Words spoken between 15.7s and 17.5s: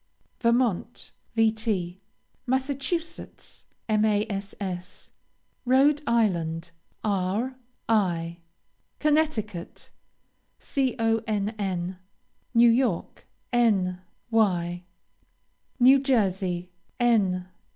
New Jersey, N.